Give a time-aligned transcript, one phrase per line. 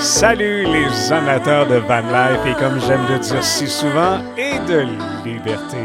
[0.00, 4.86] Salut les amateurs de van life et comme j'aime le dire si souvent, et de
[5.24, 5.76] liberté.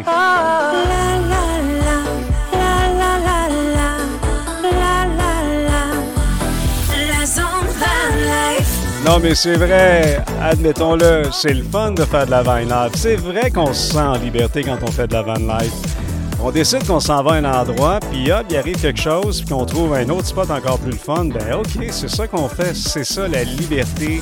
[9.05, 12.93] Non, mais c'est vrai, admettons-le, c'est le fun de faire de la van life.
[12.95, 16.04] C'est vrai qu'on se sent en liberté quand on fait de la van life.
[16.41, 19.53] On décide qu'on s'en va à un endroit, puis hop, il arrive quelque chose, puis
[19.53, 21.25] qu'on trouve un autre spot encore plus fun.
[21.25, 22.75] Ben OK, c'est ça qu'on fait.
[22.75, 24.21] C'est ça la liberté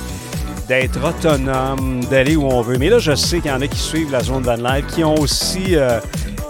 [0.68, 2.77] d'être autonome, d'aller où on veut.
[2.77, 5.04] Mais là, je sais qu'il y en a qui suivent la zone van life, qui
[5.04, 5.99] ont aussi euh,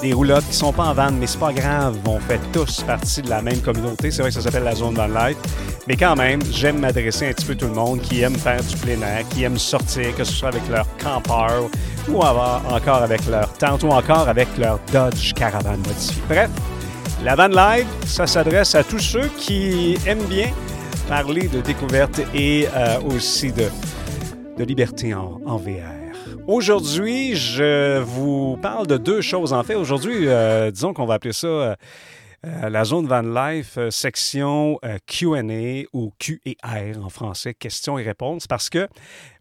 [0.01, 1.97] des roulottes, qui sont pas en van, mais c'est pas grave.
[2.05, 4.11] On fait tous partie de la même communauté.
[4.11, 5.37] C'est vrai que ça s'appelle la zone van life.
[5.87, 8.75] Mais quand même, j'aime m'adresser un petit peu tout le monde qui aime faire du
[8.77, 11.69] plein air, qui aime sortir, que ce soit avec leur campeur
[12.07, 16.21] ou encore avec leur tente ou encore avec leur Dodge Caravan modifié.
[16.29, 16.49] Bref,
[17.23, 20.51] la van live, ça s'adresse à tous ceux qui aiment bien
[21.09, 23.65] parler de découverte et euh, aussi de,
[24.57, 26.03] de liberté en, VR.
[26.47, 29.51] Aujourd'hui, je vous parle de deux choses.
[29.51, 31.75] En fait, aujourd'hui, euh, disons qu'on va appeler ça euh,
[32.45, 35.41] euh, la zone Van Life, euh, section euh, QA
[35.93, 38.89] ou QR en français, questions et réponses, parce que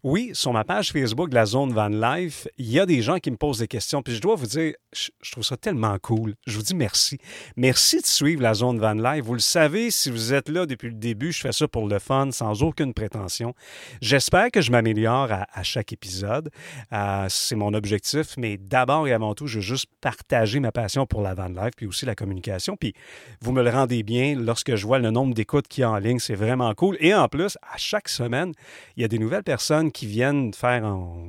[0.03, 3.19] oui, sur ma page Facebook de la zone Van Life, il y a des gens
[3.19, 6.35] qui me posent des questions, puis je dois vous dire, je, trouve ça tellement cool.
[6.47, 7.17] Je vous dis merci.
[7.57, 9.25] Merci de suivre la zone Van Life.
[9.25, 11.99] Vous le savez, si vous êtes là depuis le début, je fais ça pour le
[11.99, 13.53] fun, sans aucune prétention.
[14.01, 16.49] J'espère que je m'améliore à, chaque épisode.
[17.29, 21.21] C'est mon objectif, mais d'abord et avant tout, je veux juste partager ma passion pour
[21.21, 22.75] la Van Life, puis aussi la communication.
[22.77, 22.92] Puis
[23.41, 25.97] vous me le rendez bien lorsque je vois le nombre d'écoutes qu'il y a en
[25.97, 26.19] ligne.
[26.19, 26.97] C'est vraiment cool.
[26.99, 28.53] Et en plus, à chaque semaine,
[28.95, 30.81] il y a des nouvelles personnes qui viennent faire,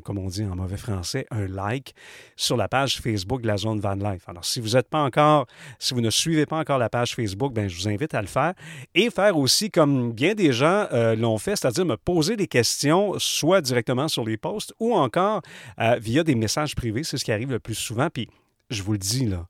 [0.04, 1.94] comme on dit en mauvais français, un like
[2.36, 4.28] sur la page Facebook de la zone Van Life.
[4.28, 5.46] Alors, si vous n'êtes pas encore,
[5.78, 8.28] si vous ne suivez pas encore la page Facebook, ben, je vous invite à le
[8.28, 8.54] faire
[8.94, 13.14] et faire aussi comme bien des gens euh, l'ont fait, c'est-à-dire me poser des questions,
[13.18, 15.42] soit directement sur les posts ou encore
[15.80, 17.04] euh, via des messages privés.
[17.04, 18.08] C'est ce qui arrive le plus souvent.
[18.10, 18.28] Puis,
[18.70, 19.46] je vous le dis, là,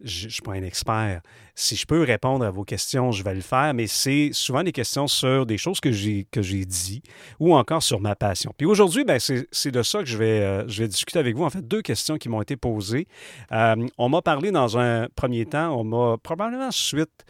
[0.00, 1.20] je ne suis pas un expert.
[1.54, 4.72] Si je peux répondre à vos questions, je vais le faire, mais c'est souvent des
[4.72, 7.02] questions sur des choses que j'ai, que j'ai dit
[7.38, 8.52] ou encore sur ma passion.
[8.56, 11.44] Puis aujourd'hui, ben, c'est, de ça que je vais, euh, je vais discuter avec vous.
[11.44, 13.06] En fait, deux questions qui m'ont été posées.
[13.52, 17.24] Euh, on m'a parlé dans un premier temps, on m'a probablement suite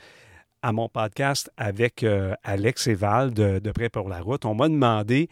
[0.65, 4.47] à mon podcast avec euh, Alex et Val de, de Prêt pour la route.
[4.47, 5.29] On m'a demandé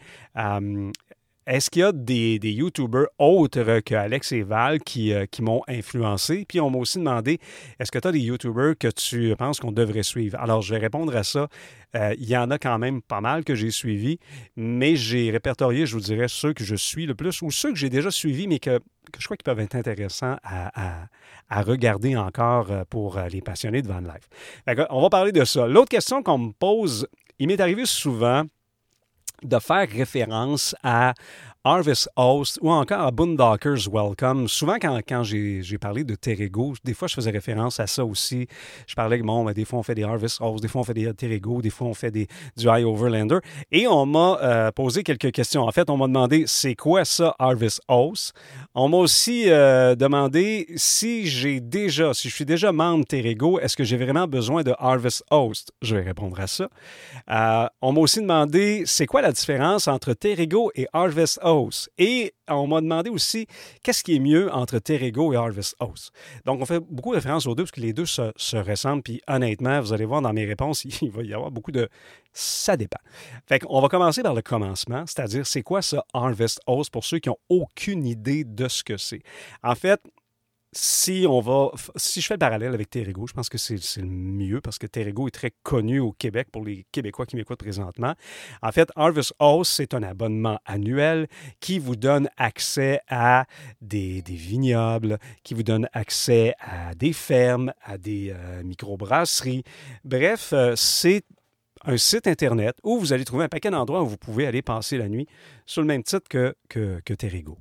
[1.45, 5.61] est-ce qu'il y a des, YouTubers autres que Alex et Val qui, euh, qui m'ont
[5.67, 6.45] influencé?
[6.47, 7.39] Puis on m'a aussi demandé
[7.79, 10.39] est-ce que tu as des YouTubers que tu penses qu'on devrait suivre?
[10.39, 11.47] Alors, je vais répondre à ça.
[11.95, 14.19] Euh, il y en a quand même pas mal que j'ai suivis,
[14.55, 17.77] mais j'ai répertorié, je vous dirais, ceux que je suis le plus ou ceux que
[17.77, 18.79] j'ai déjà suivis, mais que,
[19.11, 21.07] que je crois qu'ils peuvent être intéressants à, à,
[21.49, 24.29] à, regarder encore euh, pour les passionnés de Van Life.
[24.89, 25.67] On va parler de ça.
[25.67, 28.43] L'autre question qu'on me pose, il m'est arrivé souvent
[29.43, 31.13] de faire référence à
[31.65, 34.49] Harvest Host ou encore Boondockers Welcome.
[34.49, 38.47] Souvent, quand, quand j'ai parlé de Terrego, des fois, je faisais référence à ça aussi.
[38.85, 40.83] Je parlais que, bon, ben, des fois, on fait des Harvest Host, des fois, on
[40.83, 43.37] fait des Terrego, des fois, on fait des, du High Overlander.
[43.71, 45.63] Et on m'a euh, posé quelques questions.
[45.63, 48.33] En fait, on m'a demandé, c'est quoi ça, Harvest Host?
[48.75, 53.77] On m'a aussi euh, demandé si j'ai déjà, si je suis déjà membre Terrego, est-ce
[53.77, 55.71] que j'ai vraiment besoin de Harvest Host?
[55.81, 56.67] Je vais répondre à ça.
[57.29, 61.52] Euh, on m'a aussi demandé, c'est quoi la différence entre Terrego et Harvest Host?
[61.97, 63.47] Et on m'a demandé aussi
[63.83, 66.11] qu'est-ce qui est mieux entre Terrego et Harvest House?
[66.45, 69.03] Donc, on fait beaucoup de références aux deux parce que les deux se, ressemblent.
[69.03, 71.89] Puis, honnêtement, vous allez voir dans mes réponses, il va y avoir beaucoup de
[72.35, 72.99] ça dépend.
[73.45, 77.19] Fait qu'on va commencer par le commencement, c'est-à-dire c'est quoi ça Harvest House pour ceux
[77.19, 79.21] qui n'ont aucune idée de ce que c'est?
[79.61, 80.01] En fait,
[80.75, 84.07] si on va, si je fais le parallèle avec Terrego, je pense que c'est le
[84.07, 88.13] mieux parce que Terrego est très connu au Québec pour les Québécois qui m'écoutent présentement.
[88.61, 91.27] En fait, Harvest House, c'est un abonnement annuel
[91.59, 93.45] qui vous donne accès à
[93.81, 99.63] des, vignobles, qui vous donne accès à des fermes, à des euh, microbrasseries.
[100.03, 101.23] Bref, euh, c'est
[101.85, 104.97] un site Internet où vous allez trouver un paquet d'endroits où vous pouvez aller passer
[104.97, 105.27] la nuit
[105.65, 107.57] sur le même titre que, que, que Terrego.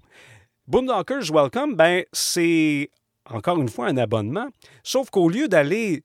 [0.68, 2.88] Boomdockers Welcome, ben, c'est
[3.28, 4.48] encore une fois, un abonnement.
[4.82, 6.02] Sauf qu'au lieu d'aller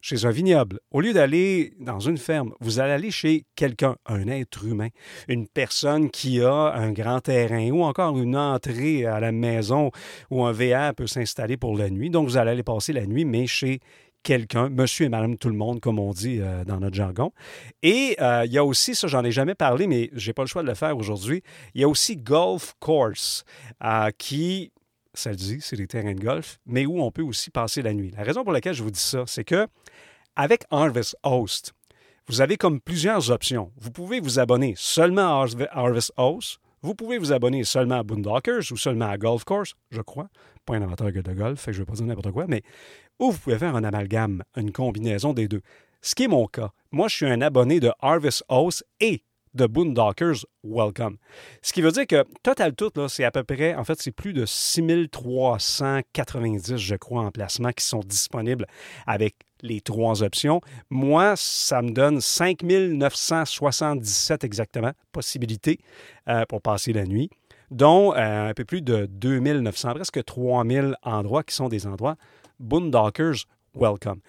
[0.00, 4.28] chez un vignoble, au lieu d'aller dans une ferme, vous allez aller chez quelqu'un, un
[4.28, 4.88] être humain,
[5.28, 9.90] une personne qui a un grand terrain ou encore une entrée à la maison
[10.30, 12.10] où un VR peut s'installer pour la nuit.
[12.10, 13.80] Donc, vous allez aller passer la nuit, mais chez
[14.22, 17.30] quelqu'un, monsieur et madame tout le monde, comme on dit euh, dans notre jargon.
[17.82, 20.48] Et euh, il y a aussi, ça, j'en ai jamais parlé, mais j'ai pas le
[20.48, 21.42] choix de le faire aujourd'hui,
[21.74, 23.44] il y a aussi Golf Course,
[23.82, 24.72] euh, qui
[25.14, 27.94] ça le dit, c'est des terrains de golf, mais où on peut aussi passer la
[27.94, 28.10] nuit.
[28.16, 29.66] La raison pour laquelle je vous dis ça, c'est que
[30.36, 31.72] avec Harvest Host,
[32.26, 33.70] vous avez comme plusieurs options.
[33.76, 36.58] Vous pouvez vous abonner seulement à Harvest House.
[36.82, 40.28] Vous pouvez vous abonner seulement à Boondockers ou seulement à Golf Course, je crois.
[40.66, 42.62] Pas un amateur de golf, fait je ne vais pas dire n'importe quoi, mais
[43.18, 45.60] ou vous pouvez faire un amalgame, une combinaison des deux.
[46.02, 46.70] Ce qui est mon cas.
[46.90, 49.22] Moi, je suis un abonné de Harvest House et
[49.54, 51.16] de Boondockers Welcome.
[51.62, 54.32] Ce qui veut dire que total tout, c'est à peu près, en fait, c'est plus
[54.32, 58.66] de 6390, je crois, emplacements qui sont disponibles
[59.06, 60.60] avec les trois options.
[60.90, 65.78] Moi, ça me donne 5977 exactement possibilités
[66.28, 67.30] euh, pour passer la nuit,
[67.70, 72.16] dont euh, un peu plus de 2900, presque 3000 endroits qui sont des endroits
[72.60, 74.20] Boondockers welcome.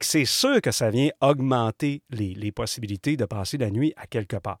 [0.00, 4.58] c'est sûr que ça vient augmenter les, possibilités de passer la nuit à quelque part.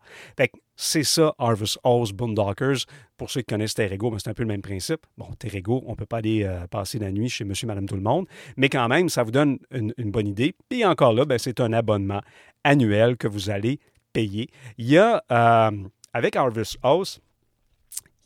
[0.76, 2.86] c'est ça, Harvest House Boondockers.
[3.16, 5.06] Pour ceux qui connaissent Terrego, ben, c'est un peu le même principe.
[5.16, 7.94] Bon, Terrego, on ne peut pas aller euh, passer la nuit chez Monsieur, Madame, tout
[7.94, 8.26] le monde,
[8.56, 10.54] mais quand même, ça vous donne une, bonne idée.
[10.68, 12.20] Puis encore là, ben, c'est un abonnement
[12.64, 13.78] annuel que vous allez
[14.12, 14.48] payer.
[14.78, 15.70] Il y a, euh,
[16.12, 17.20] avec Harvest House,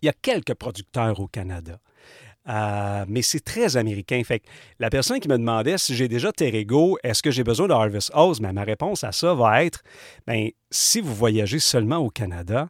[0.00, 1.79] il y a quelques producteurs au Canada.
[2.49, 4.23] Euh, mais c'est très américain.
[4.25, 4.43] Fait
[4.79, 8.11] la personne qui me demandait si j'ai déjà Terrego, est-ce que j'ai besoin de Harvest
[8.15, 8.41] House?
[8.41, 9.83] Mais ma réponse à ça va être
[10.27, 12.69] ben, si vous voyagez seulement au Canada,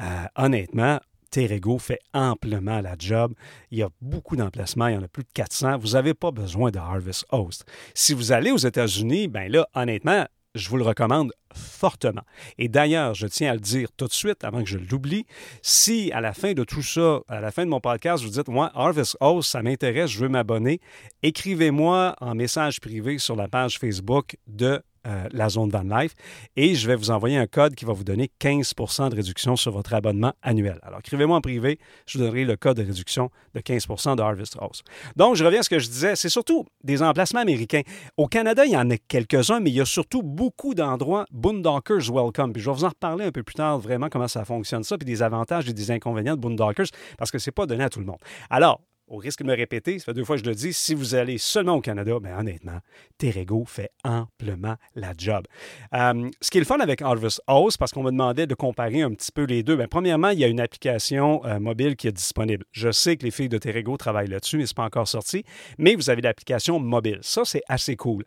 [0.00, 0.04] euh,
[0.36, 0.98] honnêtement,
[1.30, 3.34] Terrego fait amplement la job.
[3.70, 5.78] Il y a beaucoup d'emplacements, il y en a plus de 400.
[5.78, 7.64] Vous n'avez pas besoin de Harvest Host.
[7.92, 12.22] Si vous allez aux États-Unis, ben là, honnêtement, je vous le recommande fortement.
[12.58, 15.26] Et d'ailleurs, je tiens à le dire tout de suite avant que je l'oublie,
[15.62, 18.48] si à la fin de tout ça, à la fin de mon podcast, vous dites,
[18.48, 20.80] moi, Harvest House, ça m'intéresse, je veux m'abonner,
[21.22, 26.14] écrivez-moi en message privé sur la page Facebook de euh, la zone Van Life
[26.56, 29.72] et je vais vous envoyer un code qui va vous donner 15% de réduction sur
[29.72, 30.78] votre abonnement annuel.
[30.82, 34.56] Alors, écrivez-moi en privé, je vous donnerai le code de réduction de 15% de Harvest
[34.60, 34.82] House.
[35.16, 37.82] Donc, je reviens à ce que je disais, c'est surtout des emplacements américains.
[38.16, 42.10] Au Canada, il y en a quelques-uns, mais il y a surtout beaucoup d'endroits Boondockers
[42.10, 42.52] Welcome.
[42.52, 44.96] Puis je vais vous en reparler un peu plus tard, vraiment, comment ça fonctionne ça,
[44.98, 46.86] puis des avantages et des inconvénients de Boondockers,
[47.18, 48.18] parce que c'est pas donné à tout le monde.
[48.50, 50.94] Alors, au risque de me répéter, ça fait deux fois que je le dis, si
[50.94, 52.78] vous allez seulement au Canada, bien honnêtement,
[53.18, 55.46] Terrego fait amplement la job.
[55.92, 59.02] Euh, ce qui est le fun avec Harvest House, parce qu'on me demandait de comparer
[59.02, 62.08] un petit peu les deux, bien, premièrement, il y a une application euh, mobile qui
[62.08, 62.64] est disponible.
[62.72, 65.44] Je sais que les filles de Terrego travaillent là-dessus, mais ce n'est pas encore sorti,
[65.78, 67.18] mais vous avez l'application mobile.
[67.22, 68.24] Ça, c'est assez cool.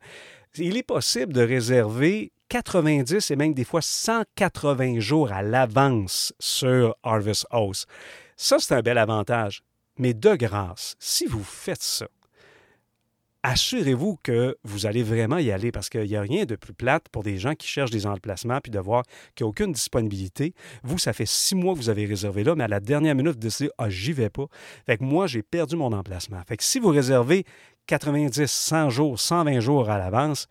[0.58, 6.96] Il est possible de réserver 90 et même des fois 180 jours à l'avance sur
[7.04, 7.86] Harvest House.
[8.36, 9.64] Ça, c'est un bel avantage.
[9.98, 12.08] Mais de grâce, si vous faites ça,
[13.44, 17.08] assurez-vous que vous allez vraiment y aller parce qu'il n'y a rien de plus plate
[17.10, 19.04] pour des gens qui cherchent des emplacements puis de voir
[19.36, 20.54] qu'il n'y a aucune disponibilité.
[20.84, 23.34] Vous, ça fait six mois que vous avez réservé là, mais à la dernière minute,
[23.34, 24.48] vous décidez Ah, j'y vais pas.
[24.86, 26.42] Fait que moi, j'ai perdu mon emplacement.
[26.48, 27.46] Fait que si vous réservez
[27.88, 30.48] 90, 100 jours, 120 jours à l'avance,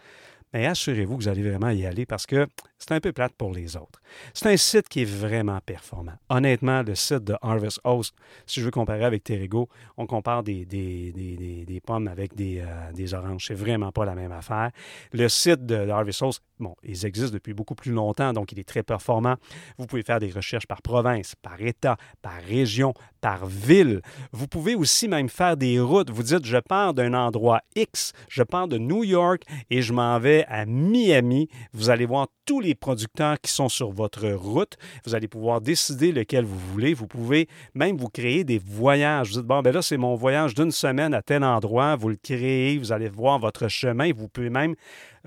[0.57, 2.47] mais assurez-vous que vous allez vraiment y aller parce que
[2.79, 4.01] c'est un peu plate pour les autres.
[4.33, 6.13] C'est un site qui est vraiment performant.
[6.31, 8.15] Honnêtement, le site de Harvest Host,
[8.47, 13.13] si je veux comparer avec Terrigo, on compare des, des, pommes avec des, euh, des
[13.15, 13.47] oranges.
[13.47, 14.71] C'est vraiment pas la même affaire.
[15.13, 18.69] Le site de, Harvest Host, bon, ils existent depuis beaucoup plus longtemps, donc il est
[18.69, 19.37] très performant.
[19.79, 24.01] Vous pouvez faire des recherches par province, par État, par région, par ville.
[24.33, 26.11] Vous pouvez aussi même faire des routes.
[26.11, 30.19] Vous dites, je pars d'un endroit X, je pars de New York et je m'en
[30.19, 31.49] vais à Miami.
[31.73, 34.77] Vous allez voir tous les producteurs qui sont sur votre route.
[35.05, 36.95] Vous allez pouvoir décider lequel vous voulez.
[36.95, 39.29] Vous pouvez même vous créer des voyages.
[39.31, 41.97] Vous dites, bon, ben là, c'est mon voyage d'une semaine à tel endroit.
[41.97, 44.13] Vous le créez, vous allez voir votre chemin.
[44.13, 44.75] Vous pouvez même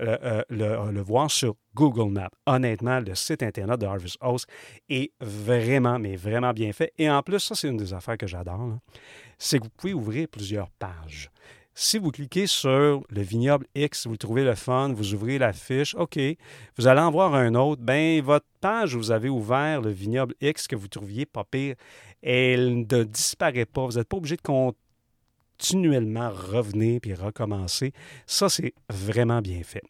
[0.00, 2.30] euh, euh, le, le, voir sur Google Maps.
[2.46, 4.46] Honnêtement, le site Internet de Harvest House
[4.88, 6.92] est vraiment, mais vraiment bien fait.
[6.96, 8.78] Et en plus, ça, c'est une des affaires que j'adore,
[9.38, 11.30] c'est que vous pouvez ouvrir plusieurs pages.
[11.82, 15.94] Si vous cliquez sur le vignoble X, vous trouvez le fun, vous ouvrez la fiche,
[15.94, 16.18] OK,
[16.76, 20.34] vous allez en voir un autre, bien, votre page où vous avez ouvert le vignoble
[20.42, 21.76] X que vous trouviez pas pire,
[22.22, 23.86] elle ne disparaît pas.
[23.86, 27.94] Vous n'êtes pas obligé de continuellement revenir puis recommencer.
[28.26, 29.82] Ça, c'est vraiment bien fait.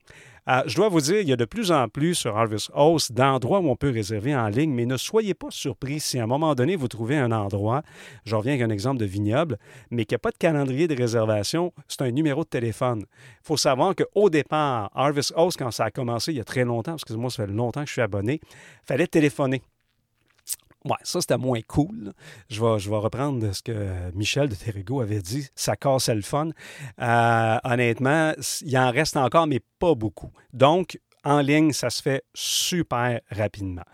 [0.50, 3.12] Euh, je dois vous dire, il y a de plus en plus sur Harvest House
[3.12, 6.26] d'endroits où on peut réserver en ligne, mais ne soyez pas surpris si à un
[6.26, 7.82] moment donné vous trouvez un endroit,
[8.24, 9.58] je reviens avec un exemple de vignoble,
[9.92, 13.02] mais qu'il n'y a pas de calendrier de réservation, c'est un numéro de téléphone.
[13.02, 16.64] Il faut savoir qu'au départ, Harvest House, quand ça a commencé il y a très
[16.64, 18.40] longtemps, parce que moi, ça fait longtemps que je suis abonné,
[18.84, 19.62] fallait téléphoner.
[20.86, 22.14] Ouais, ça, c'était moins cool.
[22.48, 25.46] Je vais, je vais reprendre ce que Michel de Terrigo avait dit.
[25.54, 26.50] Ça casse le fun.
[27.00, 28.32] Euh, honnêtement,
[28.62, 30.30] il en reste encore, mais pas beaucoup.
[30.54, 33.84] Donc, en ligne, ça se fait super rapidement.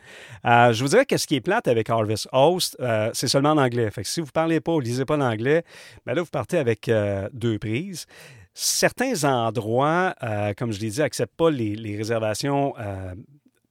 [0.45, 3.51] Euh, je vous dirais que ce qui est plate avec Harvest Host, euh, c'est seulement
[3.51, 3.91] en anglais.
[3.91, 5.65] Fait que si vous ne parlez pas ou lisez pas l'anglais,
[6.05, 6.89] ben là, vous partez avec
[7.33, 8.07] deux prises.
[8.55, 10.15] Certains endroits,
[10.57, 12.75] comme je l'ai dit, n'acceptent pas les réservations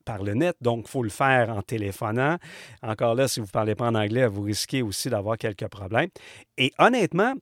[0.05, 2.37] par le net, donc il faut le faire en téléphonant.
[2.81, 6.09] Encore là, si vous ne parlez pas en anglais, vous risquez aussi d'avoir quelques problèmes.
[6.57, 7.33] Et honnêtement,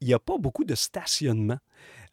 [0.00, 1.58] il n'y a pas beaucoup de stationnement.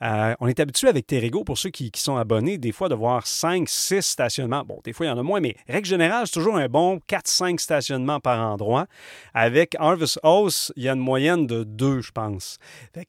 [0.03, 3.25] Euh, on est habitué avec Terrego, pour ceux qui, sont abonnés, des fois de voir
[3.25, 4.63] 5, 6 stationnements.
[4.63, 6.99] Bon, des fois, il y en a moins, mais règle générale, c'est toujours un bon
[7.07, 8.87] 4-5 stationnements par endroit.
[9.33, 12.57] Avec Harvest House, il y a une moyenne de 2, je pense.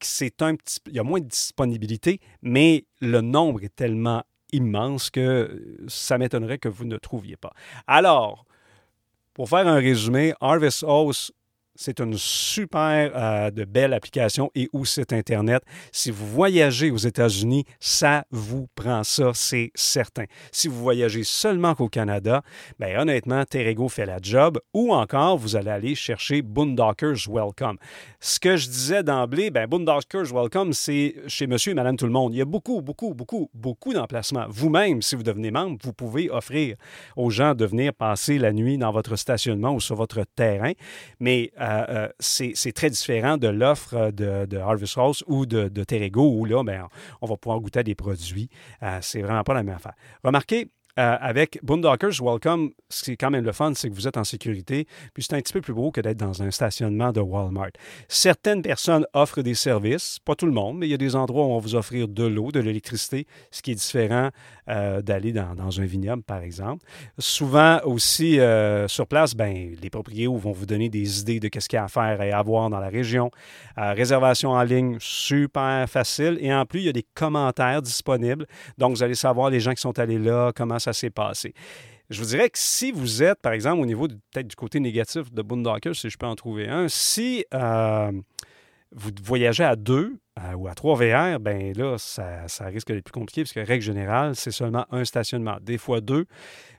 [0.01, 4.23] c'est un petit, il y a moins de disponibilité, mais le nombre est tellement
[4.53, 7.53] immense que ça m'étonnerait que vous ne trouviez pas.
[7.87, 8.47] Alors,
[9.35, 11.33] pour faire un résumé, Harvest House
[11.77, 15.63] c'est une super euh, belle application et ou site Internet.
[15.93, 20.25] Si vous voyagez aux États-Unis, ça vous prend ça, c'est certain.
[20.53, 22.43] Si vous voyagez seulement qu'au Canada,
[22.79, 27.77] bien honnêtement, Terrego fait la job ou encore vous allez aller chercher Boondockers Welcome.
[28.21, 32.13] Ce que je disais d'emblée, bien Boondockers Welcome, c'est chez monsieur et madame tout le
[32.13, 32.35] monde.
[32.35, 34.47] Il y a beaucoup, beaucoup, beaucoup, beaucoup d'emplacements.
[34.49, 36.77] Vous-même, si vous devenez membre, vous pouvez offrir
[37.17, 40.73] aux gens de venir passer la nuit dans votre stationnement ou sur votre terrain.
[41.21, 45.85] Mais euh, euh, euh, c'est très différent de l'offre de, Harvest House ou de, de
[45.85, 46.89] Terrego, où là, ben,
[47.21, 48.49] on va pouvoir goûter à des produits.
[48.83, 49.95] Euh, c'est vraiment pas la même affaire.
[50.23, 54.09] Remarquez, euh, avec Boondockers Welcome, ce qui est quand même le fun, c'est que vous
[54.09, 57.13] êtes en sécurité, puis c'est un petit peu plus beau que d'être dans un stationnement
[57.13, 57.73] de Walmart.
[58.09, 61.45] Certaines personnes offrent des services, pas tout le monde, mais il y a des endroits
[61.45, 64.31] où on va vous offrir de l'eau, de l'électricité, ce qui est différent
[64.71, 66.85] euh, d'aller dans, un vignoble, par exemple.
[67.19, 71.69] Souvent aussi, euh, sur place, ben, les propriétaires vont vous donner des idées de ce
[71.69, 73.31] qu'il y a à faire et à voir dans la région.
[73.77, 76.39] réservation en ligne, super facile.
[76.41, 78.47] Et en plus, il y a des commentaires disponibles.
[78.79, 81.55] Donc, vous allez savoir les gens qui sont allés là, comment ça s'est passé.
[82.09, 85.33] Je vous dirais que si vous êtes, par exemple, au niveau peut-être du côté négatif
[85.33, 88.13] de Boondocker, si je peux en trouver un, si euh,
[88.93, 93.13] vous voyagez à deux euh, ou à trois VR, ben là, ça, risque d'être plus
[93.13, 95.57] compliqué parce que, règle générale, c'est seulement un stationnement.
[95.61, 96.27] Des fois deux,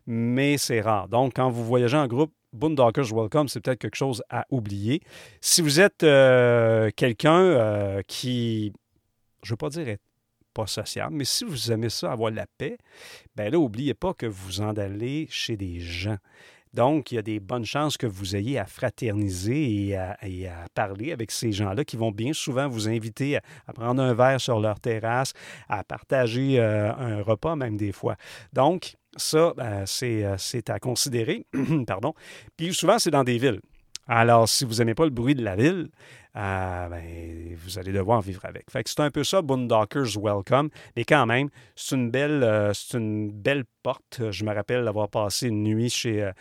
[0.06, 1.10] mais c'est rare.
[1.10, 5.02] Donc, quand vous voyagez en groupe, Boondockers Welcome, c'est peut-être quelque chose à oublier.
[5.42, 8.72] Si vous êtes euh, quelqu'un qui,
[9.44, 9.98] je ne veux pas dire
[11.12, 12.78] Mais si vous aimez ça, avoir la paix,
[13.36, 16.18] bien là, n'oubliez pas que vous en allez chez des gens.
[16.74, 20.18] Donc, il y a des bonnes chances que vous ayez à fraterniser et à,
[20.74, 24.60] parler avec ces gens-là qui vont bien souvent vous inviter à, prendre un verre sur
[24.60, 25.34] leur terrasse,
[25.70, 28.16] à partager euh, un repas même des fois.
[28.54, 31.48] Donc, ça, ben, euh, c'est à considérer.
[31.88, 32.14] Pardon.
[32.56, 33.62] Puis souvent, c'est dans des villes.
[34.08, 35.90] Alors, si vous n'aimez pas le bruit de la ville,
[36.38, 38.70] euh, ben, vous allez devoir vivre avec.
[38.70, 40.70] Fait que c'est un peu ça, Boondockers Welcome.
[40.96, 44.22] Mais quand même, c'est une belle, euh, c'est une belle porte.
[44.32, 46.32] Je me rappelle d'avoir passé une nuit chez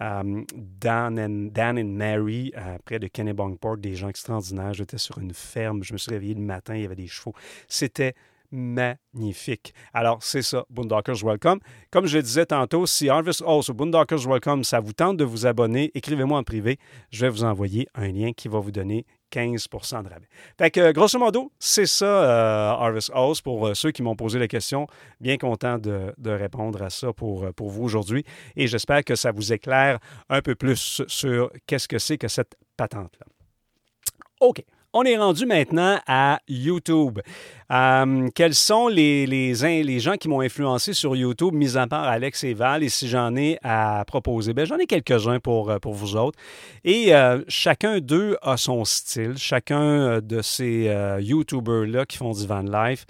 [0.00, 2.52] euh, Dan, and, Dan and Mary,
[2.84, 4.74] près de Kennebunkport, des gens extraordinaires.
[4.74, 5.84] J'étais sur une ferme.
[5.84, 7.34] Je me suis réveillé le matin, il y avait des chevaux.
[7.68, 8.14] C'était
[8.54, 9.74] magnifique.
[9.92, 11.58] Alors, c'est ça, Boondockers Welcome.
[11.90, 15.24] Comme je le disais tantôt, si Harvest House ou Boondockers Welcome, ça vous tente de
[15.24, 16.78] vous abonner, écrivez-moi en privé.
[17.10, 20.28] Je vais vous envoyer un lien qui va vous donner 15% de rabais.
[20.56, 24.38] Fait que, grosso modo, c'est ça, euh, Harvest House, pour euh, ceux qui m'ont posé
[24.38, 24.86] la question.
[25.20, 28.24] Bien content de, répondre à ça pour, euh, pour vous aujourd'hui.
[28.54, 32.54] Et j'espère que ça vous éclaire un peu plus sur qu'est-ce que c'est que cette
[32.76, 33.26] patente-là.
[34.40, 34.62] OK.
[34.96, 37.18] On est rendu maintenant à YouTube.
[37.72, 42.44] Euh, quels sont les, les, gens qui m'ont influencé sur YouTube, mis à part Alex
[42.44, 44.54] et Val, et si j'en ai à proposer?
[44.54, 46.38] Bien, j'en ai quelques-uns pour, euh, vous autres.
[46.84, 49.36] Et euh, chacun d'eux a son style.
[49.36, 53.04] Chacun de ces YouTubers-là qui font du van life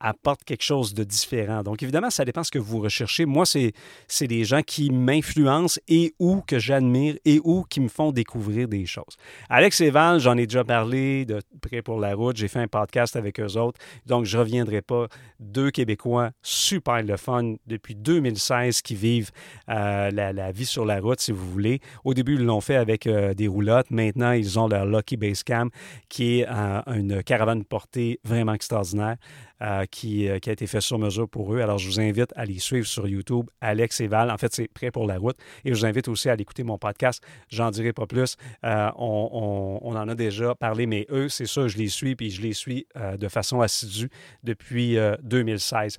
[0.00, 1.62] apporte quelque chose de différent.
[1.62, 3.26] Donc, évidemment, ça dépend de ce que vous recherchez.
[3.26, 3.72] Moi, c'est,
[4.06, 8.68] c'est des gens qui m'influencent et ou que j'admire et ou qui me font découvrir
[8.68, 9.16] des choses.
[9.48, 12.36] Alex et Val, j'en ai déjà parlé de Prêt pour la route.
[12.36, 13.80] J'ai fait un podcast avec eux autres.
[14.06, 15.08] Donc, je ne reviendrai pas.
[15.40, 19.30] Deux Québécois super le fun depuis 2016 qui vivent
[19.68, 21.80] euh, la, vie sur la route, si vous voulez.
[22.04, 23.90] Au début, ils l'ont fait avec euh, des roulottes.
[23.90, 25.70] Maintenant, ils ont leur Lucky Base Cam,
[26.08, 29.16] qui est euh, une caravane portée vraiment extraordinaire.
[29.60, 31.60] Euh, qui, euh, qui, a été fait sur mesure pour eux.
[31.60, 34.30] Alors, je vous invite à les suivre sur YouTube, Alex et Val.
[34.30, 35.36] En fait, c'est prêt pour la route.
[35.64, 37.20] Et je vous invite aussi à écouter mon podcast.
[37.48, 38.36] J'en dirai pas plus.
[38.64, 42.30] Euh, on, on, en a déjà parlé, mais eux, c'est ça, je les suis, puis
[42.30, 42.86] je les suis
[43.18, 44.10] de façon assidue
[44.44, 45.98] depuis 2016.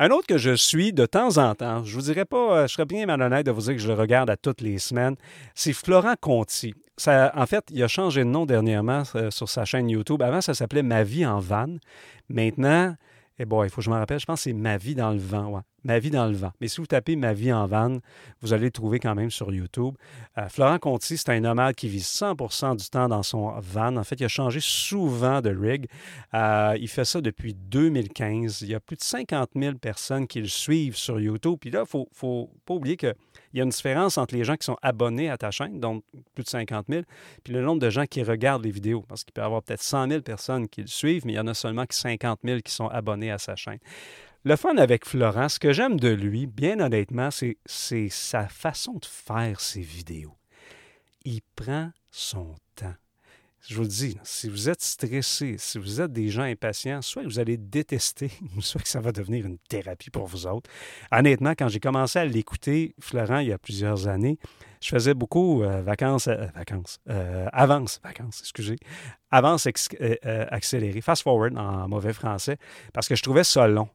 [0.00, 2.84] Un autre que je suis de temps en temps, je vous dirais pas, je serais
[2.84, 5.16] bien malhonnête de vous dire que je le regarde à toutes les semaines,
[5.56, 6.72] c'est Florent Conti.
[7.06, 10.22] En fait, il a changé de nom dernièrement sur sa chaîne YouTube.
[10.22, 11.80] Avant, ça s'appelait Ma vie en vanne.
[12.28, 12.94] Maintenant,
[13.38, 15.12] eh bon, il faut que je me rappelle, je pense que c'est Ma vie dans
[15.12, 15.62] le vent.
[15.84, 16.52] Ma vie dans le vent.
[16.60, 17.98] Mais si vous tapez Ma vie en van,
[18.40, 19.94] vous allez le trouver quand même sur YouTube.
[20.36, 23.96] Euh, Florent Conti, c'est un nomade qui vit 100% du temps dans son van.
[23.96, 25.86] En fait, il a changé souvent de rig.
[26.34, 28.62] Euh, il fait ça depuis 2015.
[28.62, 31.58] Il y a plus de 50 000 personnes qui le suivent sur YouTube.
[31.60, 32.96] Puis là, il faut, faut pas oublier
[33.58, 36.04] qu'il y a une différence entre les gens qui sont abonnés à ta chaîne, donc
[36.34, 37.02] plus de 50 000,
[37.42, 39.04] puis le nombre de gens qui regardent les vidéos.
[39.08, 41.40] Parce qu'il peut y avoir peut-être 100 000 personnes qui le suivent, mais il y
[41.40, 43.78] en a seulement que 50 000 qui sont abonnés à sa chaîne.
[44.44, 49.04] Le fun avec Florent, ce que j'aime de lui, bien honnêtement, c'est sa façon de
[49.04, 50.36] faire ses vidéos.
[51.24, 52.94] Il prend son temps.
[53.66, 57.24] Je vous le dis, si vous êtes stressé, si vous êtes des gens impatients, soit
[57.24, 60.70] vous allez détester, soit que ça va devenir une thérapie pour vous autres.
[61.10, 64.38] Honnêtement, quand j'ai commencé à l'écouter, Florent, il y a plusieurs années,
[64.80, 68.76] je faisais beaucoup euh, vacances, euh, vacances, euh, avance, vacances, excusez,
[69.30, 72.58] avance accélérée, fast forward en mauvais français,
[72.92, 73.88] parce que je trouvais ça long.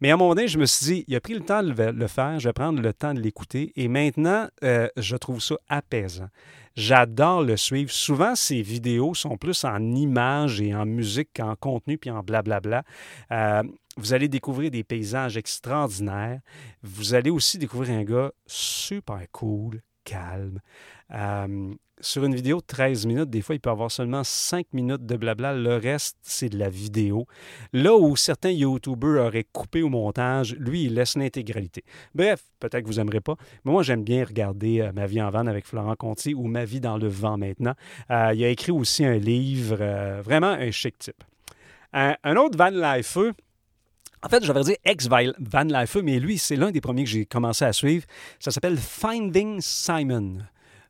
[0.00, 1.72] Mais à un moment donné, je me suis dit, il a pris le temps de
[1.72, 3.72] le faire, je vais prendre le temps de l'écouter.
[3.76, 6.28] Et maintenant, euh, je trouve ça apaisant.
[6.76, 7.90] J'adore le suivre.
[7.90, 12.84] Souvent, ces vidéos sont plus en images et en musique qu'en contenu, puis en blablabla.
[13.32, 13.62] Euh,
[13.96, 16.40] vous allez découvrir des paysages extraordinaires.
[16.84, 20.60] Vous allez aussi découvrir un gars super cool, calme.
[21.14, 25.04] Euh, sur une vidéo de 13 minutes, des fois, il peut avoir seulement 5 minutes
[25.04, 25.52] de blabla.
[25.52, 27.26] Le reste, c'est de la vidéo.
[27.72, 31.84] Là où certains YouTubers auraient coupé au montage, lui, il laisse l'intégralité.
[32.14, 33.34] Bref, peut-être que vous n'aimerez pas,
[33.64, 36.64] mais moi, j'aime bien regarder euh, Ma vie en van avec Florent Conti ou Ma
[36.64, 37.74] vie dans le vent maintenant.
[38.10, 39.78] Euh, il a écrit aussi un livre,
[40.22, 41.22] vraiment un chic type.
[41.92, 43.16] Un, autre van life
[44.22, 47.64] en fait, j'avais dire ex-Van Life, mais lui, c'est l'un des premiers que j'ai commencé
[47.64, 48.04] à suivre.
[48.40, 50.38] Ça s'appelle Finding Simon.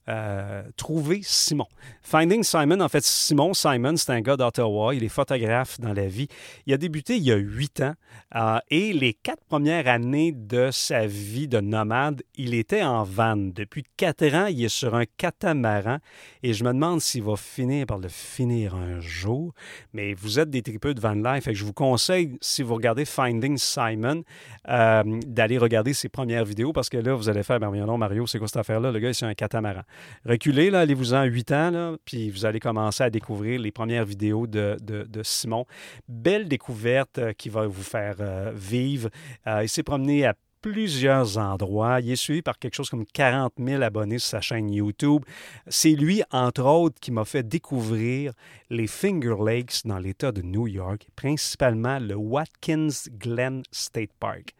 [0.08, 1.66] Euh, trouver Simon.
[2.00, 4.94] Finding Simon, en fait, Simon, Simon, c'est un gars d'Ottawa.
[4.94, 6.28] Il est photographe dans la vie.
[6.64, 7.92] Il a débuté il y a huit ans
[8.34, 13.36] euh, et les quatre premières années de sa vie de nomade, il était en van.
[13.36, 15.98] Depuis quatre ans, il est sur un catamaran
[16.42, 19.52] et je me demande s'il va finir par le finir un jour.
[19.92, 23.04] Mais vous êtes des tripeux de van life et je vous conseille, si vous regardez
[23.04, 24.22] Finding Simon,
[24.70, 28.26] euh, d'aller regarder ses premières vidéos parce que là, vous allez faire, ben non, Mario,
[28.26, 28.90] c'est quoi cette affaire-là?
[28.90, 29.82] Le gars, il est sur un catamaran.
[30.24, 34.76] Reculez, allez-vous-en 8 ans, puis vous allez commencer à découvrir les premières vidéos de,
[35.22, 35.66] Simon.
[36.08, 39.10] Belle découverte euh, qui va vous faire euh, vivre.
[39.46, 42.00] Euh, il s'est promené à plusieurs endroits.
[42.00, 45.24] Il est suivi par quelque chose comme 40 000 abonnés sur sa chaîne YouTube.
[45.66, 48.32] C'est lui, entre autres, qui m'a fait découvrir
[48.70, 54.54] les Finger Lakes dans l'État de New York, principalement le Watkins Glen State Park.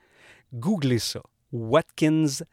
[0.52, 1.20] Googlez ça.
[1.52, 2.44] Watkins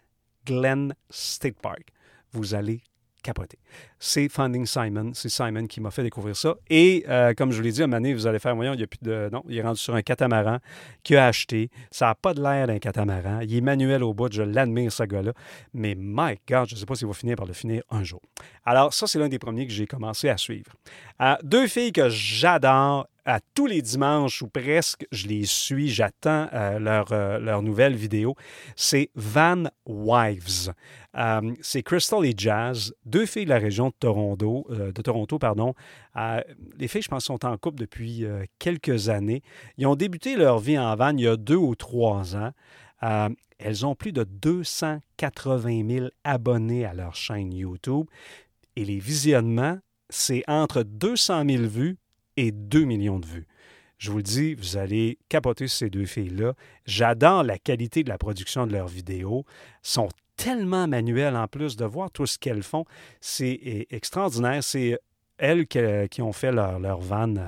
[0.46, 1.92] Glen State Park
[2.36, 2.82] vous allez
[3.26, 3.58] capoter.
[4.00, 5.12] C'est Finding Simon.
[5.14, 6.56] C'est Simon qui m'a fait découvrir ça.
[6.70, 8.78] Et euh, comme je vous l'ai dit, à un moment vous allez faire, voyons, il
[8.78, 9.30] n'y a plus de.
[9.32, 10.60] Non, il est rendu sur un catamaran
[11.04, 11.70] qu'il a acheté.
[11.92, 13.40] Ça n'a pas de l'air d'un catamaran.
[13.42, 14.32] Il est manuel au bout.
[14.32, 15.34] Je l'admire, ce gars-là.
[15.74, 18.22] Mais my God, je ne sais pas s'il va finir par le finir un jour.
[18.64, 20.72] Alors, ça, c'est l'un des premiers que j'ai commencé à suivre.
[21.22, 26.48] Euh, deux filles que j'adore à tous les dimanches ou presque, je les suis, j'attends
[26.54, 28.36] euh, leur, euh, leur, nouvelle vidéo.
[28.76, 30.72] C'est Van Wives.
[31.18, 34.68] Euh, c'est Crystal et Jazz, deux filles de la région de Toronto.
[34.70, 35.74] de Toronto pardon.
[36.78, 38.26] les filles, je pense, sont en couple depuis
[38.60, 39.42] quelques années.
[39.78, 42.52] Ils ont débuté leur vie en van il y a deux ou trois ans.
[43.58, 48.08] elles ont plus de 280 000 abonnés à leur chaîne YouTube.
[48.76, 51.98] Et les visionnements, c'est entre 200 000 vues
[52.38, 53.48] et 2 millions de vues.
[53.98, 56.54] Je vous le dis, vous allez capoter ces deux filles-là.
[56.86, 59.46] J'adore la qualité de la production de leurs vidéos.
[59.82, 62.86] sont tellement manuelles en plus de voir tout ce qu'elles font.
[63.22, 64.64] C'est eh, extraordinaire.
[64.64, 65.00] C'est
[65.38, 67.42] elles qui, ont fait leur, leur van euh,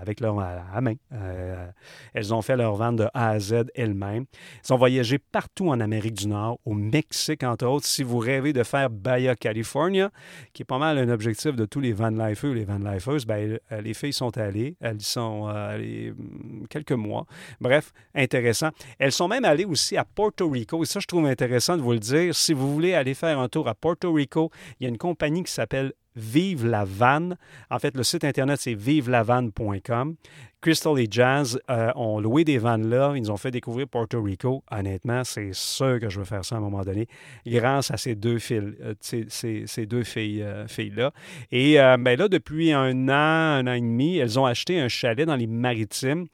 [0.00, 0.94] avec leur à, main.
[1.12, 1.66] Euh,
[2.12, 4.26] elles ont fait leur van de A à Z elles-mêmes.
[4.64, 7.86] Elles ont voyagé partout en Amérique du Nord, au Mexique entre autres.
[7.86, 10.10] Si vous rêvez de faire Bahia California,
[10.52, 13.58] qui est pas mal un objectif de tous les van lifers, les van lifers, ben,
[13.70, 14.76] euh, les filles sont allées.
[14.80, 17.24] Elles sont allées hum, quelques mois.
[17.60, 18.70] Bref, intéressant.
[18.98, 20.82] Elles sont même allées aussi à Porto Rico.
[20.82, 22.34] Et ça, je trouve intéressant de vous le dire.
[22.34, 25.44] Si vous voulez aller faire un tour à Porto Rico, il y a une compagnie
[25.44, 27.36] qui s'appelle Vive la vanne.
[27.70, 30.16] En fait, le site internet, c'est vivelavanne.com.
[30.62, 33.14] Crystal et Jazz euh, ont loué des vannes là.
[33.16, 34.62] Ils nous ont fait découvrir Puerto Rico.
[34.70, 37.08] Honnêtement, c'est sûr que je veux faire ça à un moment donné,
[37.44, 41.10] grâce à ces deux, filles, euh, ces, deux filles, euh, filles-là.
[41.50, 45.26] Et ben là, depuis un an, un an et demi, elles ont acheté un chalet
[45.26, 46.28] dans les maritimes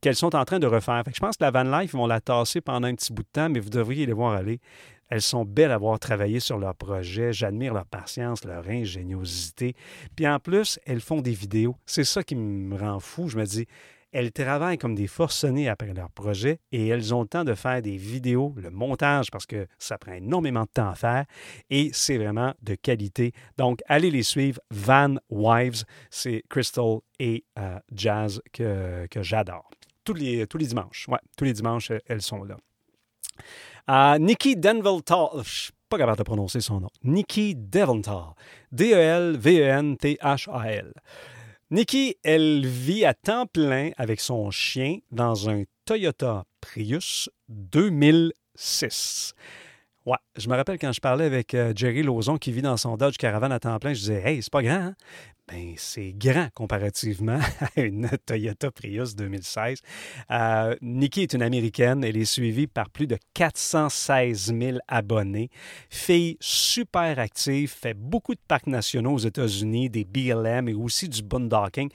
[0.00, 1.02] qu'elles sont en train de refaire.
[1.12, 3.28] je pense que la van life, ils vont la tasser pendant un petit bout de
[3.32, 4.60] temps, mais vous devriez les voir aller.
[5.10, 7.32] Elles sont belles à avoir travaillé sur leur projet.
[7.32, 9.74] J'admire leur patience, leur ingéniosité.
[10.16, 11.76] Puis en plus, elles font des vidéos.
[11.84, 13.28] C'est ça qui me rend fou.
[13.28, 13.66] Je me dis,
[14.12, 17.80] Elles travaillent comme des forcenés après leur projet et elles ont le temps de faire
[17.80, 21.26] des vidéos, le montage, parce que ça prend énormément de temps à faire
[21.70, 23.32] et c'est vraiment de qualité.
[23.56, 24.60] Donc, allez les suivre.
[24.70, 29.70] Van Wives, c'est Crystal et euh, Jazz que, que j'adore.
[30.04, 31.06] Tous les, tous les dimanches.
[31.08, 32.56] Ouais, tous les dimanches, elles sont là.
[33.88, 36.88] Uh, Nikki Denveltal, je suis pas capable de prononcer son nom.
[37.02, 38.34] Nikki Devental.
[38.72, 40.92] D-E-L-V-E-N-T-H-A-L.
[41.70, 49.34] Nikki, elle vit à temps plein avec son chien dans un Toyota Prius 2006.
[50.06, 52.96] Ouais, je me rappelle quand je parlais avec euh, Jerry Lauzon qui vit dans son
[52.96, 54.94] Dodge Caravan à temps plein, je disais Hey, c'est pas grand, hein?
[55.50, 57.40] Ben, c'est grand comparativement
[57.76, 59.80] à une Toyota Prius 2016.
[60.30, 62.04] Euh, Nikki est une Américaine.
[62.04, 65.50] Elle est suivie par plus de 416 000 abonnés.
[65.88, 71.22] Fille super active, fait beaucoup de parcs nationaux aux États-Unis, des BLM et aussi du
[71.22, 71.90] boondocking.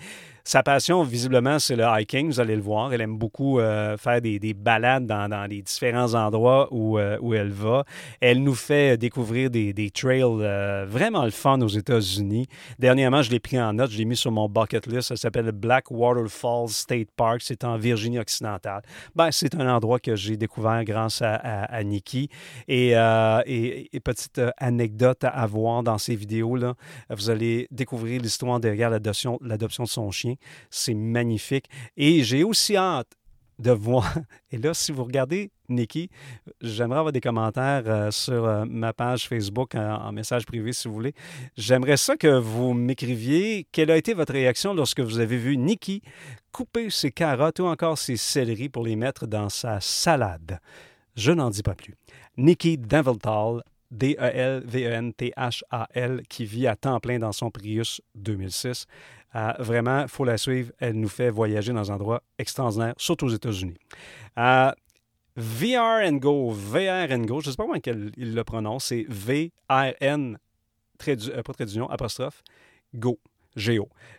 [0.48, 2.28] Sa passion, visiblement, c'est le hiking.
[2.28, 2.94] Vous allez le voir.
[2.94, 7.50] Elle aime beaucoup euh, faire des, balades dans, les différents endroits où, euh, où, elle
[7.50, 7.84] va.
[8.22, 12.46] Elle nous fait découvrir des, des trails euh, vraiment le fun aux États-Unis.
[12.78, 13.92] Dernièrement, je l'ai pris en note.
[13.92, 15.10] Je l'ai mis sur mon bucket list.
[15.10, 17.42] Ça s'appelle Blackwater Falls State Park.
[17.44, 18.82] C'est en Virginie occidentale.
[19.14, 22.30] Ben, c'est un endroit que j'ai découvert grâce à, Nikki.
[22.68, 26.76] Et, et, petite anecdote à voir dans ces vidéos-là,
[27.10, 30.36] vous allez découvrir l'histoire derrière l'adoption de son chien.
[30.70, 31.66] C'est magnifique.
[31.98, 33.12] Et j'ai aussi hâte
[33.60, 34.14] de voir.
[34.52, 36.10] Et là, si vous regardez Nikki,
[36.62, 40.94] j'aimerais avoir des commentaires euh, sur euh, ma page Facebook en, message privé, si vous
[40.94, 41.14] voulez.
[41.58, 46.02] J'aimerais ça que vous m'écriviez quelle a été votre réaction lorsque vous avez vu Nikki
[46.52, 50.60] couper ses carottes ou encore ses céleris pour les mettre dans sa salade?
[51.16, 51.96] Je n'en dis pas plus.
[52.38, 54.64] Nikki Daventhal, D-E-L-V-E-N-T-H-A-L,
[56.28, 58.86] qui vit à temps plein dans son Prius 2006.
[59.60, 60.72] Vraiment, il faut la suivre.
[60.80, 63.78] Elle nous fait voyager dans un endroit extraordinaire, surtout aux États-Unis.
[65.38, 67.80] VR and Go, VR and Go, je ne sais pas comment
[68.16, 70.38] il le prononce, c'est V-R-N,
[71.08, 72.42] euh, pas trait d'union, apostrophe,
[72.94, 73.20] Go.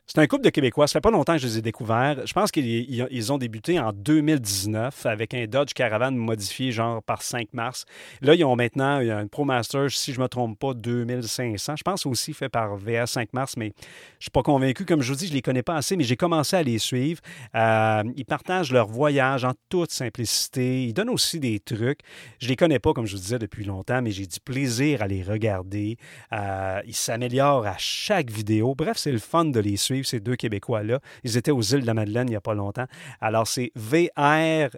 [0.07, 0.87] C'est un couple de Québécois.
[0.87, 2.27] Ça fait pas longtemps que je les ai découverts.
[2.27, 7.49] Je pense qu'ils ont débuté en 2019 avec un Dodge Caravan modifié genre par 5
[7.53, 7.85] mars.
[8.23, 11.77] Là, ils ont maintenant une ProMaster, si je ne me trompe pas, 2500.
[11.77, 14.85] Je pense aussi fait par VS 5 mars, mais je ne suis pas convaincu.
[14.85, 16.79] Comme je vous dis, je ne les connais pas assez, mais j'ai commencé à les
[16.79, 17.21] suivre.
[17.55, 20.85] Euh, ils partagent leur voyage en toute simplicité.
[20.85, 22.01] Ils donnent aussi des trucs.
[22.39, 25.09] Je les connais pas, comme je vous disais, depuis longtemps, mais j'ai du plaisir à
[25.09, 25.99] les regarder.
[26.33, 28.75] Euh, ils s'améliorent à chaque vidéo.
[28.75, 31.01] Bref, c'est le fun de les suivre, ces deux Québécois-là.
[31.25, 32.87] Ils étaient aux îles de la Madeleine il n'y a pas longtemps.
[33.21, 34.71] Alors, c'est VR,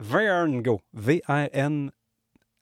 [0.00, 0.80] VRN Go.
[0.92, 1.90] V-R-N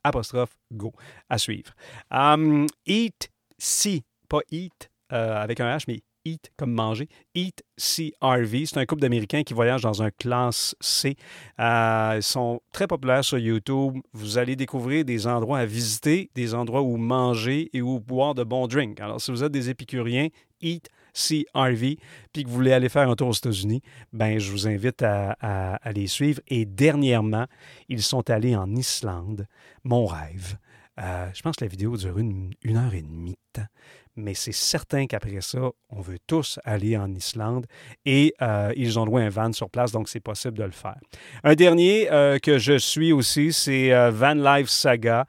[0.04, 0.92] apostrophe Go
[1.28, 1.72] à suivre.
[2.10, 7.08] Um, eat Si, pas Eat euh, avec un H, mais Eat comme manger.
[7.34, 11.16] Eat CRV, c'est un couple d'Américains qui voyagent dans un classe C.
[11.58, 13.98] Euh, ils sont très populaires sur YouTube.
[14.12, 18.44] Vous allez découvrir des endroits à visiter, des endroits où manger et où boire de
[18.44, 19.00] bons drinks.
[19.00, 20.28] Alors, si vous êtes des épicuriens,
[20.60, 21.96] Eat CRV,
[22.32, 25.78] puis que vous voulez aller faire un tour aux États-Unis, ben je vous invite à,
[25.94, 26.40] les suivre.
[26.48, 27.46] Et dernièrement,
[27.88, 29.46] ils sont allés en Islande,
[29.84, 30.56] mon rêve.
[31.00, 33.38] Euh, je pense que la vidéo dure une, heure et demie
[34.16, 37.66] mais c'est certain qu'après ça, on veut tous aller en Islande
[38.04, 40.96] et euh, ils ont loué un van sur place, donc c'est possible de le faire.
[41.44, 45.26] Un dernier euh, que je suis aussi, c'est euh, Van Life Saga.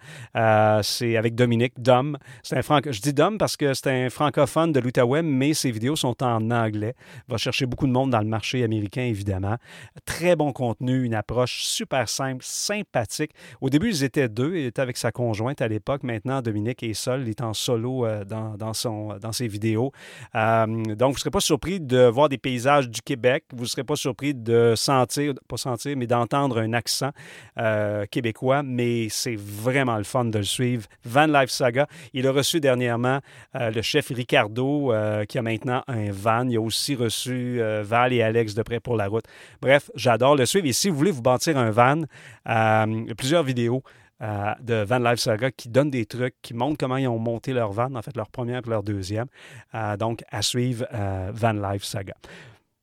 [0.83, 2.17] c'est avec Dominique Dom.
[2.43, 2.91] C'est un franco...
[2.91, 6.51] Je dis Dom parce que c'est un francophone de l'Outaouais, mais ses vidéos sont en
[6.51, 6.93] anglais.
[7.27, 9.57] Va chercher beaucoup de monde dans le marché américain, évidemment.
[10.05, 13.31] Très bon contenu, une approche super simple, sympathique.
[13.61, 14.55] Au début, ils étaient deux.
[14.55, 16.03] Il était avec sa conjointe à l'époque.
[16.03, 17.21] Maintenant, Dominique est seul.
[17.23, 19.91] Il est en solo dans, dans dans, ses vidéos.
[20.35, 23.45] Euh, donc, vous ne serez pas surpris de voir des paysages du Québec.
[23.53, 27.11] Vous ne serez pas surpris de sentir, pas sentir, mais d'entendre un accent
[27.57, 28.63] euh, québécois.
[28.63, 30.87] Mais c'est vraiment le fun de le suivre.
[31.05, 31.87] Van Life Saga.
[32.13, 33.19] Il a reçu dernièrement
[33.55, 34.93] euh, le chef Ricardo,
[35.27, 36.47] qui a maintenant un van.
[36.47, 39.25] Il a aussi reçu Val et Alex de Prêt pour la route.
[39.61, 40.67] Bref, j'adore le suivre.
[40.67, 42.03] Et si vous voulez vous bâtir un van,
[43.15, 43.83] plusieurs vidéos
[44.21, 47.51] euh, de Van Life Saga qui donne des trucs, qui montrent comment ils ont monté
[47.51, 49.25] leur van, en fait leur première et leur deuxième.
[49.75, 52.13] Euh, donc, à suivre euh, Van Life Saga.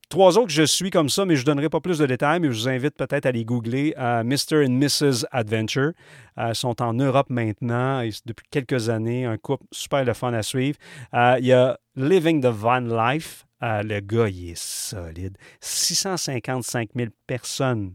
[0.08, 2.48] Trois autres, je suis comme ça, mais je ne donnerai pas plus de détails, mais
[2.48, 3.94] je vous invite peut-être à les googler.
[3.96, 4.66] Mr.
[4.66, 5.24] and Mrs.
[5.30, 5.92] Adventure
[6.52, 10.76] sont en Europe maintenant, depuis quelques années, un couple super le fun à suivre.
[11.14, 13.46] il y a Living the Van Life.
[13.62, 15.38] le gars, il est solide.
[15.60, 17.94] 655 000 personnes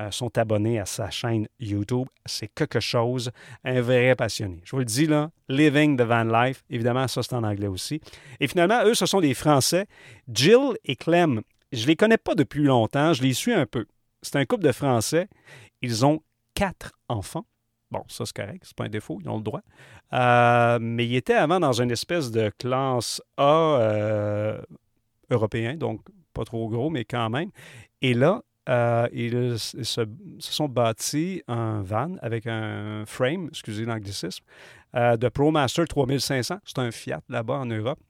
[0.00, 2.06] euh, sont abonnés à sa chaîne YouTube.
[2.24, 3.30] C'est quelque chose,
[3.64, 4.62] un vrai passionné.
[4.64, 8.00] Je vous le dis là, Living the Van Life, évidemment, ça c'est en anglais aussi.
[8.40, 9.86] Et finalement, eux, ce sont des Français.
[10.32, 11.42] Jill et Clem.
[11.72, 13.84] je les connais pas depuis longtemps, je les suis un peu.
[14.22, 15.28] C'est un couple de Français.
[15.82, 16.22] Ils ont
[16.54, 17.44] quatre enfants.
[17.90, 19.62] Bon, ça c'est correct, c'est pas un défaut, ils ont le droit.
[20.12, 24.62] Euh, mais ils étaient avant dans une espèce de classe A euh,
[25.30, 26.00] européen, donc
[26.32, 27.50] pas trop gros, mais quand même.
[28.00, 30.06] Et là, euh, ils se,
[30.38, 34.44] sont bâtis un van avec un frame, excusez l'anglicisme,
[34.94, 36.58] de ProMaster 3500.
[36.64, 38.00] C'est un Fiat là-bas en Europe.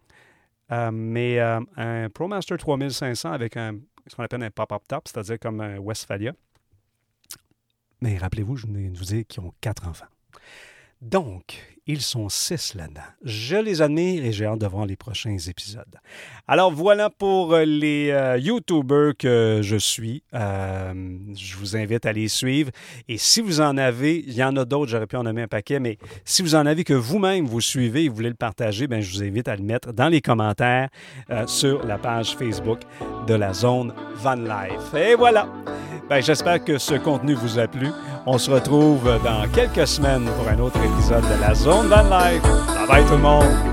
[0.92, 5.78] mais un ProMaster 3500 avec un, ce qu'on appelle un pop-up top, c'est-à-dire comme un
[5.78, 6.32] Westphalia.
[8.02, 10.06] Mais rappelez-vous, je venais de vous dire qu'ils ont quatre enfants.
[11.00, 13.00] Donc, ils sont six là-dedans.
[13.24, 15.96] Je les admire et j'ai hâte de voir les prochains épisodes.
[16.46, 20.22] Alors voilà pour euh, les euh, YouTubers que je suis.
[20.32, 20.92] Euh,
[21.34, 22.70] je vous invite à les suivre.
[23.08, 25.48] Et si vous en avez, il y en a d'autres, j'aurais pu en nommer un
[25.48, 28.86] paquet, mais si vous en avez que vous-même vous suivez et vous voulez le partager,
[28.86, 30.88] bien, je vous invite à le mettre dans les commentaires
[31.46, 32.80] sur la page Facebook
[33.26, 34.94] de la zone Van Life.
[34.94, 35.48] Et voilà.
[36.10, 37.86] Ben, j'espère que ce contenu vous a plu.
[38.26, 42.42] On se retrouve dans quelques semaines pour un autre épisode de La Zone Van Life.
[42.42, 43.70] Bye bye tout le monde!